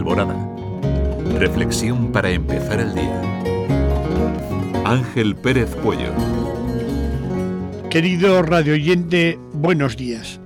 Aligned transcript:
Alborada. 0.00 0.34
Reflexión 1.38 2.10
para 2.10 2.30
empezar 2.30 2.80
el 2.80 2.94
día. 2.94 3.20
Ángel 4.86 5.36
Pérez 5.36 5.74
Puello. 5.76 6.10
Querido 7.90 8.40
radioyente, 8.40 9.38
buenos 9.52 9.98
días. 9.98 10.40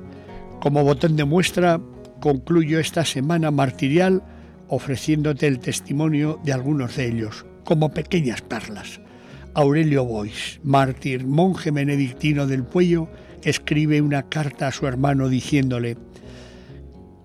Como 0.61 0.83
botón 0.83 1.15
de 1.15 1.25
muestra, 1.25 1.81
concluyo 2.21 2.81
esta 2.81 3.05
semana 3.05 3.53
martirial 3.53 4.25
ofreciéndote 4.67 5.47
el 5.47 5.61
testimonio 5.61 6.41
de 6.43 6.53
algunos 6.53 6.97
de 6.97 7.07
ellos, 7.07 7.47
como 7.63 7.95
pequeñas 7.95 8.43
perlas. 8.43 9.01
Aurelio 9.55 10.05
Bois, 10.05 10.59
mártir, 10.65 11.29
monje 11.29 11.71
benedictino 11.71 12.49
del 12.49 12.65
Puello, 12.65 13.09
escribe 13.45 14.03
una 14.03 14.25
carta 14.25 14.67
a 14.67 14.73
su 14.73 14.89
hermano 14.89 15.29
diciéndole, 15.29 15.97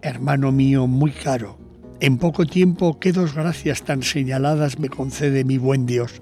Hermano 0.03 0.51
mío 0.51 0.85
muy 0.85 1.09
caro, 1.09 1.57
en 2.01 2.17
poco 2.17 2.45
tiempo 2.45 2.99
qué 2.99 3.11
dos 3.11 3.35
gracias 3.35 3.83
tan 3.83 4.03
señaladas 4.03 4.79
me 4.79 4.89
concede 4.89 5.43
mi 5.43 5.57
buen 5.57 5.85
Dios, 5.85 6.21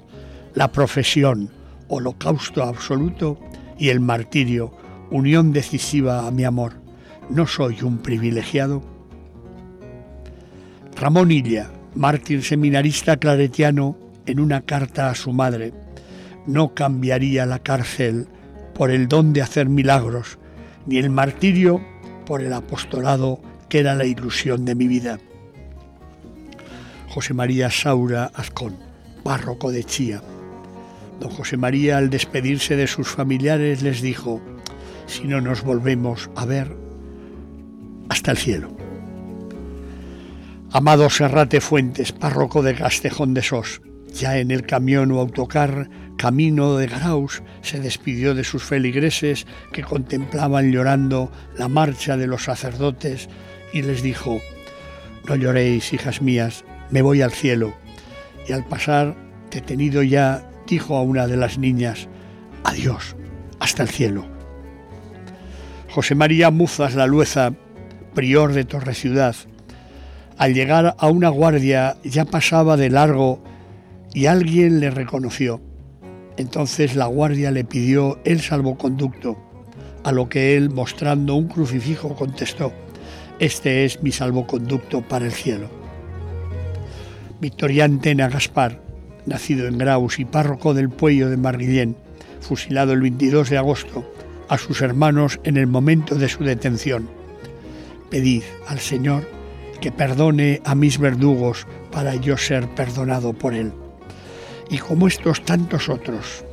la 0.56 0.72
profesión, 0.72 1.50
holocausto 1.88 2.64
absoluto, 2.64 3.40
y 3.78 3.90
el 3.90 4.00
martirio, 4.00 4.74
unión 5.12 5.54
decisiva 5.54 6.28
a 6.28 6.32
mi 6.32 6.44
amor. 6.46 6.74
¿No 7.30 7.46
soy 7.46 7.84
un 7.84 8.00
privilegiado? 8.00 8.82
Ramón 10.96 11.32
Illa, 11.32 11.70
mártir 11.94 12.44
seminarista 12.44 13.18
claretiano, 13.18 13.98
en 14.26 14.40
una 14.40 14.62
carta 14.62 15.10
a 15.10 15.16
su 15.16 15.32
madre, 15.32 15.74
no 16.48 16.74
cambiaría 16.74 17.46
la 17.46 17.60
cárcel 17.60 18.28
por 18.74 18.90
el 18.90 19.08
don 19.08 19.32
de 19.32 19.42
hacer 19.42 19.70
milagros, 19.70 20.40
ni 20.88 20.98
el 20.98 21.10
martirio 21.12 21.82
por 22.26 22.42
el 22.42 22.54
apostolado 22.54 23.40
que 23.70 23.80
era 23.80 23.96
la 23.96 24.06
ilusión 24.06 24.66
de 24.66 24.76
mi 24.76 24.88
vida. 24.88 25.20
José 27.08 27.34
María 27.34 27.72
Saura 27.72 28.32
Azcón, 28.34 28.76
párroco 29.24 29.72
de 29.72 29.84
Chía. 29.84 30.22
Don 31.20 31.30
José 31.30 31.58
María, 31.58 31.98
al 31.98 32.10
despedirse 32.10 32.76
de 32.76 32.88
sus 32.88 33.08
familiares, 33.08 33.82
les 33.82 34.02
dijo, 34.02 34.42
si 35.08 35.24
no 35.24 35.42
nos 35.42 35.64
volvemos 35.64 36.30
a 36.36 36.46
ver, 36.46 36.76
hasta 38.10 38.32
el 38.32 38.38
cielo. 38.38 38.76
Amado 40.72 41.10
Serrate 41.10 41.62
Fuentes, 41.62 42.12
párroco 42.12 42.62
de 42.62 42.76
Castejón 42.76 43.34
de 43.34 43.42
Sos, 43.42 43.82
ya 44.14 44.38
en 44.38 44.52
el 44.52 44.64
camión 44.64 45.12
o 45.12 45.20
autocar 45.20 45.90
camino 46.18 46.76
de 46.76 46.88
Graus, 46.88 47.42
se 47.62 47.80
despidió 47.80 48.36
de 48.36 48.44
sus 48.44 48.64
feligreses 48.64 49.48
que 49.72 49.84
contemplaban 49.84 50.72
llorando 50.72 51.32
la 51.58 51.68
marcha 51.68 52.18
de 52.18 52.28
los 52.28 52.44
sacerdotes 52.44 53.30
y 53.72 53.82
les 53.82 54.02
dijo, 54.02 54.42
no 55.28 55.36
lloréis, 55.36 55.94
hijas 55.94 56.22
mías, 56.22 56.66
me 56.92 57.02
voy 57.02 57.22
al 57.22 57.32
cielo. 57.32 57.74
Y 58.48 58.54
al 58.54 58.66
pasar, 58.66 59.16
detenido 59.52 60.04
ya, 60.04 60.50
dijo 60.68 60.96
a 60.96 61.02
una 61.02 61.28
de 61.28 61.38
las 61.38 61.58
niñas, 61.58 62.08
adiós, 62.64 63.16
hasta 63.60 63.84
el 63.84 63.90
cielo. 63.90 64.26
José 65.90 66.16
María 66.16 66.52
Muzas 66.52 66.96
La 66.96 67.08
Lueza, 67.08 67.54
prior 68.14 68.54
de 68.54 68.66
Torre 68.66 68.94
Ciudad, 68.94 69.36
al 70.38 70.54
llegar 70.54 70.96
a 70.98 71.08
una 71.08 71.30
guardia 71.30 71.98
ya 72.04 72.26
pasaba 72.26 72.78
de 72.78 72.90
largo 72.90 73.44
y 74.14 74.28
alguien 74.28 74.80
le 74.80 74.92
reconoció. 74.92 75.62
Entonces 76.38 76.96
la 76.96 77.08
guardia 77.08 77.50
le 77.52 77.64
pidió 77.64 78.20
el 78.24 78.42
salvoconducto, 78.42 79.38
a 80.04 80.12
lo 80.12 80.30
que 80.30 80.56
él, 80.56 80.70
mostrando 80.70 81.36
un 81.36 81.48
crucifijo, 81.48 82.16
contestó, 82.16 82.72
Este 83.40 83.86
es 83.86 84.02
mi 84.04 84.12
salvoconducto 84.12 85.02
para 85.02 85.26
el 85.26 85.32
cielo. 85.32 85.77
Victorián 87.40 88.00
Tena 88.00 88.30
Gaspar, 88.30 88.82
nacido 89.28 89.68
en 89.68 89.78
Graus 89.78 90.18
y 90.18 90.26
párroco 90.26 90.74
del 90.74 90.90
Puello 90.90 91.30
de 91.30 91.38
Marguillén, 91.38 91.96
fusilado 92.42 92.94
el 92.94 93.02
22 93.02 93.52
de 93.52 93.58
agosto, 93.60 94.12
a 94.50 94.58
sus 94.58 94.82
hermanos 94.82 95.40
en 95.44 95.58
el 95.58 95.68
momento 95.68 96.16
de 96.16 96.30
su 96.30 96.44
detención. 96.44 97.08
Pedid 98.10 98.42
al 98.68 98.80
Señor 98.80 99.30
que 99.82 99.92
perdone 99.92 100.62
a 100.66 100.74
mis 100.74 100.98
verdugos 100.98 101.68
para 101.92 102.16
yo 102.16 102.38
ser 102.38 102.68
perdonado 102.70 103.34
por 103.34 103.54
Él 103.54 103.72
y 104.72 104.80
como 104.80 105.08
estos 105.08 105.46
tantos 105.46 105.90
otros. 105.90 106.44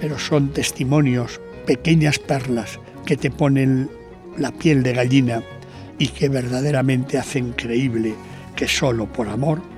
Pero 0.00 0.18
son 0.18 0.48
testimonios, 0.48 1.40
pequeñas 1.66 2.18
perlas 2.18 2.80
que 3.06 3.16
te 3.16 3.30
ponen 3.30 3.88
la 4.36 4.50
piel 4.50 4.82
de 4.82 4.92
gallina 4.92 5.42
y 6.00 6.08
que 6.08 6.28
verdaderamente 6.28 7.16
hacen 7.16 7.52
creíble 7.52 8.14
que 8.56 8.66
solo 8.66 9.06
por 9.06 9.28
amor 9.28 9.73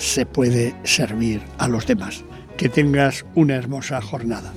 se 0.00 0.24
puede 0.24 0.74
servir 0.82 1.42
a 1.58 1.68
los 1.68 1.86
demás. 1.86 2.24
Que 2.56 2.68
tengas 2.68 3.24
una 3.34 3.54
hermosa 3.54 4.00
jornada. 4.00 4.52